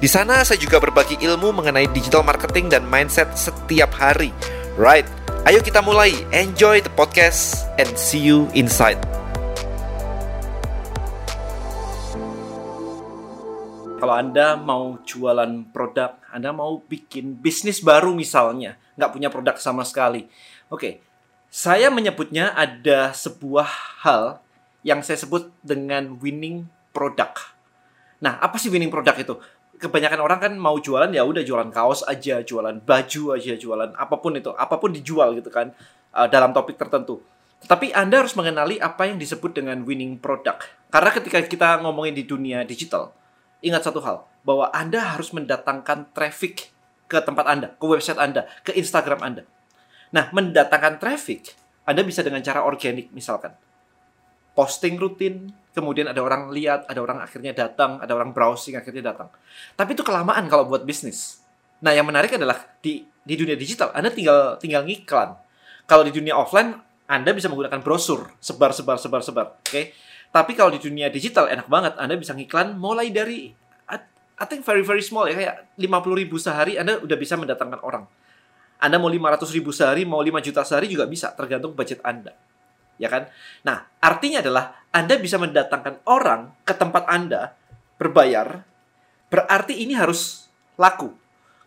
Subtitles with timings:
[0.00, 4.32] Di sana saya juga berbagi ilmu mengenai digital marketing dan mindset setiap hari.
[4.80, 5.04] Right,
[5.44, 6.16] ayo kita mulai.
[6.32, 8.96] Enjoy the podcast and see you inside.
[14.00, 19.84] Kalau Anda mau jualan produk, Anda mau bikin bisnis baru misalnya, nggak punya produk sama
[19.84, 20.24] sekali.
[20.72, 21.04] Oke,
[21.52, 23.68] saya menyebutnya ada sebuah
[24.00, 24.40] hal
[24.80, 26.64] yang saya sebut dengan winning
[26.96, 27.52] product.
[28.24, 29.36] Nah, apa sih winning product itu?
[29.80, 34.14] Kebanyakan orang kan mau jualan ya udah jualan kaos aja, jualan baju aja, jualan apa
[34.20, 35.72] pun itu, apa pun dijual gitu kan
[36.12, 37.24] uh, dalam topik tertentu.
[37.64, 40.68] Tapi Anda harus mengenali apa yang disebut dengan winning product.
[40.92, 43.12] Karena ketika kita ngomongin di dunia digital,
[43.60, 46.72] ingat satu hal, bahwa Anda harus mendatangkan traffic
[47.08, 49.42] ke tempat Anda, ke website Anda, ke Instagram Anda.
[50.10, 51.52] Nah, mendatangkan traffic,
[51.84, 53.52] Anda bisa dengan cara organik misalkan.
[54.56, 59.28] Posting rutin, kemudian ada orang lihat, ada orang akhirnya datang, ada orang browsing akhirnya datang.
[59.78, 61.42] Tapi itu kelamaan kalau buat bisnis.
[61.80, 65.36] Nah, yang menarik adalah di di dunia digital Anda tinggal tinggal ngiklan.
[65.86, 66.76] Kalau di dunia offline
[67.10, 69.66] Anda bisa menggunakan brosur, sebar sebar sebar sebar, oke?
[69.66, 69.94] Okay?
[70.30, 73.50] Tapi kalau di dunia digital enak banget Anda bisa ngiklan mulai dari
[74.40, 78.08] I think very very small ya kayak 50 ribu sehari Anda udah bisa mendatangkan orang.
[78.80, 82.32] Anda mau 500 ribu sehari, mau 5 juta sehari juga bisa, tergantung budget Anda
[83.00, 83.32] ya kan?
[83.64, 87.56] Nah, artinya adalah Anda bisa mendatangkan orang ke tempat Anda
[87.96, 88.60] berbayar,
[89.32, 91.16] berarti ini harus laku.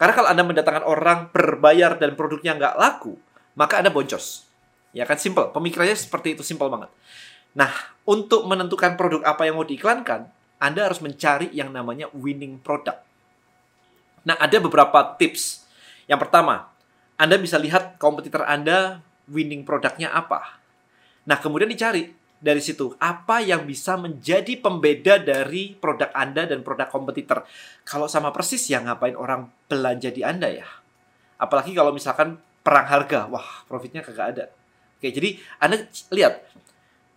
[0.00, 3.20] Karena kalau Anda mendatangkan orang berbayar dan produknya nggak laku,
[3.52, 4.48] maka Anda boncos.
[4.96, 5.52] Ya kan, simple.
[5.52, 6.88] Pemikirannya seperti itu, simple banget.
[7.52, 7.68] Nah,
[8.08, 10.30] untuk menentukan produk apa yang mau diiklankan,
[10.62, 13.04] Anda harus mencari yang namanya winning product.
[14.24, 15.66] Nah, ada beberapa tips.
[16.06, 16.70] Yang pertama,
[17.18, 20.57] Anda bisa lihat kompetitor Anda winning produknya apa.
[21.28, 22.08] Nah, kemudian dicari
[22.38, 27.44] dari situ apa yang bisa menjadi pembeda dari produk Anda dan produk kompetitor.
[27.84, 30.66] Kalau sama persis ya ngapain orang belanja di Anda ya?
[31.36, 34.44] Apalagi kalau misalkan perang harga, wah profitnya kagak ada.
[34.98, 36.48] Oke, jadi Anda lihat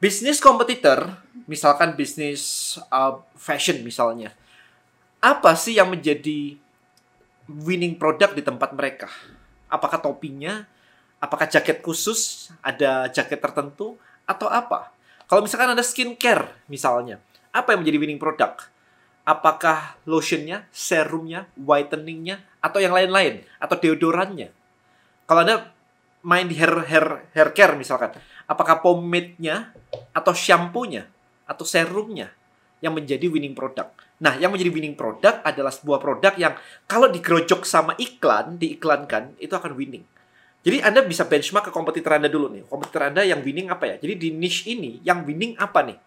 [0.01, 1.17] bisnis kompetitor,
[1.47, 4.33] misalkan bisnis uh, fashion misalnya,
[5.21, 6.57] apa sih yang menjadi
[7.49, 9.09] winning product di tempat mereka?
[9.69, 10.65] Apakah topinya?
[11.21, 12.49] Apakah jaket khusus?
[12.65, 13.95] Ada jaket tertentu?
[14.25, 14.89] Atau apa?
[15.29, 17.21] Kalau misalkan ada skincare misalnya,
[17.53, 18.67] apa yang menjadi winning product?
[19.21, 23.45] Apakah lotionnya, serumnya, whiteningnya, atau yang lain-lain?
[23.61, 24.49] Atau deodorannya?
[25.29, 25.69] Kalau Anda
[26.25, 28.17] main di hair, hair, hair care misalkan,
[28.49, 29.71] apakah pomade-nya,
[30.11, 31.05] atau shampoo-nya,
[31.45, 32.33] atau serumnya
[32.81, 33.93] yang menjadi winning product?
[34.19, 36.53] Nah, yang menjadi winning product adalah sebuah produk yang
[36.89, 40.03] kalau digerojok sama iklan, diiklankan, itu akan winning.
[40.61, 42.63] Jadi Anda bisa benchmark ke kompetitor Anda dulu nih.
[42.69, 43.95] Kompetitor Anda yang winning apa ya?
[43.97, 45.97] Jadi di niche ini yang winning apa nih?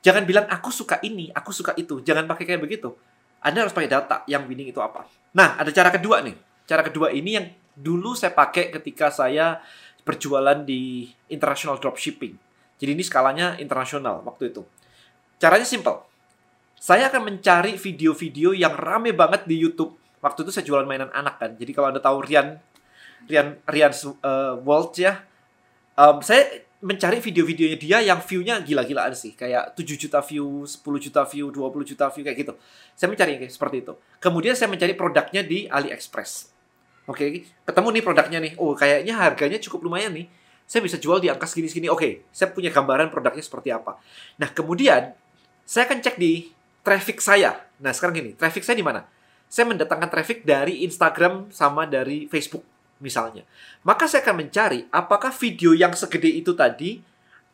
[0.00, 2.00] Jangan bilang aku suka ini, aku suka itu.
[2.00, 2.96] Jangan pakai kayak begitu.
[3.44, 5.04] Anda harus pakai data yang winning itu apa.
[5.36, 6.36] Nah, ada cara kedua nih.
[6.64, 7.46] Cara kedua ini yang
[7.76, 9.60] dulu saya pakai ketika saya
[10.08, 12.32] berjualan di international dropshipping.
[12.80, 14.64] Jadi ini skalanya internasional waktu itu.
[15.36, 16.08] Caranya simple.
[16.78, 19.98] Saya akan mencari video-video yang rame banget di YouTube.
[20.22, 21.50] Waktu itu saya jualan mainan anak kan.
[21.58, 22.58] Jadi kalau Anda tahu Rian
[23.28, 25.22] Rian Rian uh, Walt ya.
[25.94, 29.34] Um, saya mencari video-videonya dia yang view-nya gila-gilaan sih.
[29.34, 32.52] Kayak 7 juta view, 10 juta view, 20 juta view kayak gitu.
[32.94, 33.92] Saya mencari kayak seperti itu.
[34.22, 36.54] Kemudian saya mencari produknya di AliExpress.
[37.08, 37.30] Oke, okay,
[37.64, 38.52] ketemu nih produknya nih.
[38.60, 40.28] Oh, kayaknya harganya cukup lumayan nih.
[40.68, 41.88] Saya bisa jual di angka segini-segini.
[41.88, 43.96] Oke, okay, saya punya gambaran produknya seperti apa.
[44.36, 45.16] Nah, kemudian
[45.64, 46.52] saya akan cek di
[46.84, 47.64] traffic saya.
[47.80, 49.08] Nah, sekarang gini, traffic saya di mana?
[49.48, 52.62] Saya mendatangkan traffic dari Instagram sama dari Facebook
[52.98, 53.46] misalnya.
[53.82, 57.02] Maka saya akan mencari apakah video yang segede itu tadi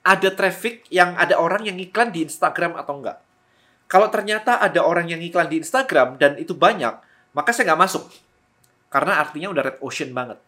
[0.04, 3.18] ada traffic yang ada orang yang iklan di Instagram atau enggak.
[3.88, 6.92] Kalau ternyata ada orang yang iklan di Instagram dan itu banyak,
[7.32, 8.04] maka saya nggak masuk.
[8.92, 10.40] Karena artinya udah red ocean banget.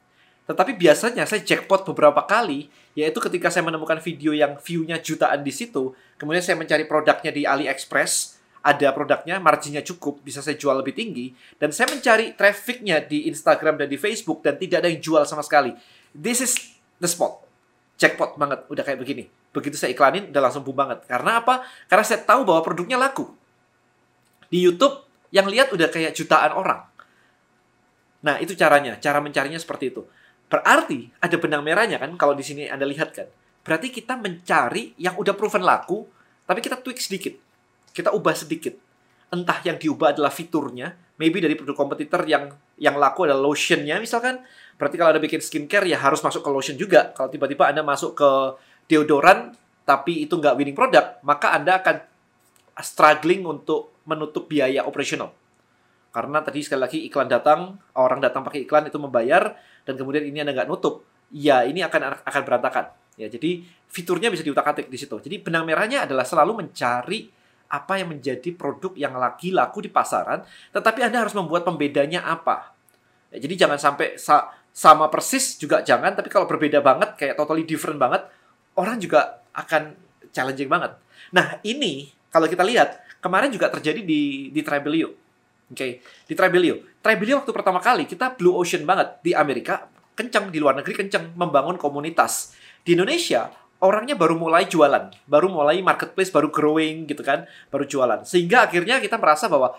[0.46, 5.50] Tetapi biasanya saya jackpot beberapa kali, yaitu ketika saya menemukan video yang view-nya jutaan di
[5.50, 8.35] situ, kemudian saya mencari produknya di AliExpress,
[8.66, 11.30] ada produknya, marginnya cukup, bisa saya jual lebih tinggi,
[11.62, 15.46] dan saya mencari trafficnya di Instagram dan di Facebook, dan tidak ada yang jual sama
[15.46, 15.70] sekali.
[16.10, 16.52] This is
[16.98, 17.46] the spot.
[17.94, 19.30] Jackpot banget, udah kayak begini.
[19.54, 21.06] Begitu saya iklanin, udah langsung boom banget.
[21.06, 21.62] Karena apa?
[21.86, 23.30] Karena saya tahu bahwa produknya laku.
[24.50, 26.82] Di YouTube, yang lihat udah kayak jutaan orang.
[28.26, 28.98] Nah, itu caranya.
[28.98, 30.02] Cara mencarinya seperti itu.
[30.50, 33.30] Berarti ada benang merahnya kan kalau di sini Anda lihat kan.
[33.66, 36.06] Berarti kita mencari yang udah proven laku,
[36.46, 37.45] tapi kita tweak sedikit.
[37.96, 38.76] Kita ubah sedikit.
[39.32, 44.44] Entah yang diubah adalah fiturnya, maybe dari produk kompetitor yang yang laku adalah lotionnya misalkan.
[44.76, 47.16] Berarti kalau Anda bikin skincare ya harus masuk ke lotion juga.
[47.16, 48.30] Kalau tiba-tiba Anda masuk ke
[48.92, 49.56] deodoran,
[49.88, 51.96] tapi itu nggak winning product, maka Anda akan
[52.84, 55.32] struggling untuk menutup biaya operasional.
[56.12, 59.56] Karena tadi sekali lagi iklan datang, orang datang pakai iklan itu membayar,
[59.88, 61.02] dan kemudian ini Anda nggak nutup,
[61.32, 62.92] ya ini akan akan berantakan.
[63.16, 65.16] Ya, jadi fiturnya bisa diutak-atik di situ.
[65.16, 67.32] Jadi benang merahnya adalah selalu mencari
[67.66, 72.74] apa yang menjadi produk yang lagi laku di pasaran, tetapi Anda harus membuat pembedanya apa.
[73.34, 77.64] Ya, jadi jangan sampai sa sama persis juga jangan, tapi kalau berbeda banget, kayak totally
[77.64, 78.28] different banget,
[78.76, 79.96] orang juga akan
[80.30, 80.92] challenging banget.
[81.32, 85.16] Nah, ini kalau kita lihat, kemarin juga terjadi di di Tribelio.
[85.66, 85.90] Oke, okay.
[86.28, 86.78] di Tribelio.
[87.02, 91.34] Tribelio waktu pertama kali kita blue ocean banget di Amerika, kenceng di luar negeri kenceng
[91.34, 92.54] membangun komunitas.
[92.86, 98.24] Di Indonesia orangnya baru mulai jualan, baru mulai marketplace, baru growing gitu kan, baru jualan.
[98.24, 99.76] Sehingga akhirnya kita merasa bahwa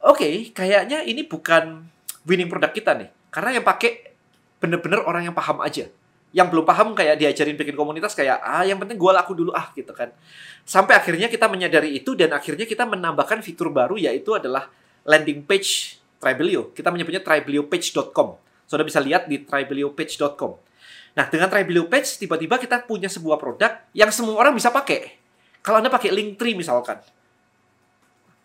[0.00, 1.84] oke, okay, kayaknya ini bukan
[2.24, 3.08] winning produk kita nih.
[3.28, 4.16] Karena yang pakai
[4.56, 5.88] bener-bener orang yang paham aja.
[6.32, 9.72] Yang belum paham kayak diajarin bikin komunitas kayak ah yang penting gue laku dulu ah
[9.72, 10.12] gitu kan.
[10.66, 14.68] Sampai akhirnya kita menyadari itu dan akhirnya kita menambahkan fitur baru yaitu adalah
[15.06, 16.72] landing page Tribelio.
[16.72, 20.65] Kita menyebutnya tribeliopage.com sudah bisa lihat di tribeliopage.com
[21.16, 25.16] nah dengan Tribelio page tiba-tiba kita punya sebuah produk yang semua orang bisa pakai.
[25.64, 27.00] Kalau anda pakai link tree misalkan.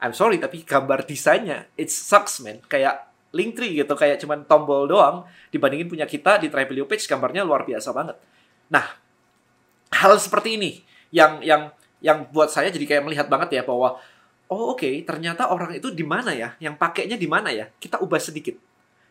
[0.01, 2.63] I'm sorry tapi gambar desainnya it sucks man.
[2.65, 5.23] Kayak Linktree gitu kayak cuman tombol doang.
[5.51, 8.19] Dibandingin punya kita di Tribelio page gambarnya luar biasa banget.
[8.67, 8.83] Nah,
[9.91, 10.71] hal seperti ini
[11.15, 11.71] yang yang
[12.03, 13.99] yang buat saya jadi kayak melihat banget ya bahwa
[14.51, 16.59] oh oke okay, ternyata orang itu di mana ya?
[16.59, 17.71] Yang pakainya di mana ya?
[17.79, 18.59] Kita ubah sedikit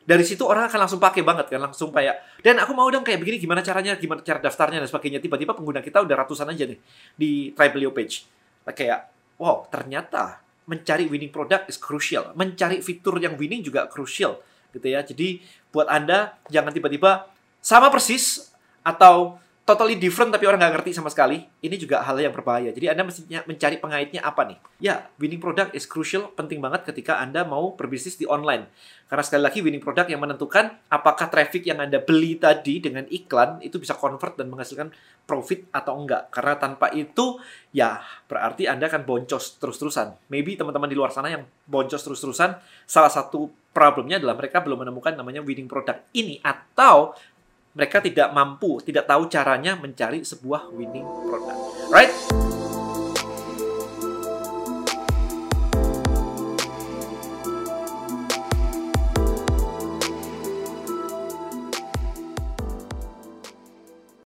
[0.04, 3.20] dari situ orang akan langsung pakai banget kan langsung kayak dan aku mau dong kayak
[3.20, 6.78] begini gimana caranya gimana cara daftarnya dan sebagainya tiba-tiba pengguna kita udah ratusan aja nih
[7.14, 8.24] di Tribelio page
[8.64, 12.30] kayak wow ternyata mencari winning product is crucial.
[12.38, 14.38] Mencari fitur yang winning juga crucial
[14.70, 15.02] gitu ya.
[15.02, 15.42] Jadi
[15.74, 17.26] buat Anda jangan tiba-tiba
[17.58, 18.54] sama persis
[18.86, 22.74] atau totally different tapi orang nggak ngerti sama sekali, ini juga hal yang berbahaya.
[22.74, 24.58] Jadi Anda mestinya mencari pengaitnya apa nih?
[24.82, 28.66] Ya, winning product is crucial, penting banget ketika Anda mau berbisnis di online.
[29.06, 33.62] Karena sekali lagi winning product yang menentukan apakah traffic yang Anda beli tadi dengan iklan
[33.62, 34.90] itu bisa convert dan menghasilkan
[35.30, 36.34] profit atau enggak.
[36.34, 37.38] Karena tanpa itu,
[37.70, 40.26] ya berarti Anda akan boncos terus-terusan.
[40.34, 42.58] Maybe teman-teman di luar sana yang boncos terus-terusan,
[42.90, 47.14] salah satu problemnya adalah mereka belum menemukan namanya winning product ini atau
[47.74, 51.58] mereka tidak mampu, tidak tahu caranya mencari sebuah winning product.
[51.90, 52.12] Right?